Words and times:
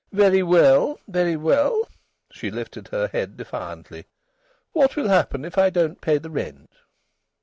Very 0.11 0.41
well! 0.41 0.99
Very 1.07 1.35
well!..." 1.35 1.87
She 2.31 2.49
lifted 2.49 2.87
her 2.87 3.09
head 3.09 3.37
defiantly. 3.37 4.07
"What 4.73 4.95
will 4.95 5.09
happen 5.09 5.45
if 5.45 5.59
I 5.59 5.69
don't 5.69 6.01
pay 6.01 6.17
the 6.17 6.31
rent?" 6.31 6.71